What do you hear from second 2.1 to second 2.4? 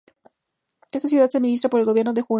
de Jinan.